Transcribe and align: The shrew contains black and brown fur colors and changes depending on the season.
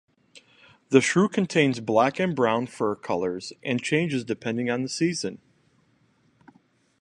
The 0.89 0.99
shrew 0.99 1.29
contains 1.29 1.79
black 1.79 2.19
and 2.19 2.35
brown 2.35 2.65
fur 2.65 2.95
colors 2.95 3.53
and 3.63 3.79
changes 3.79 4.25
depending 4.25 4.67
on 4.67 4.81
the 4.81 4.89
season. 4.89 5.37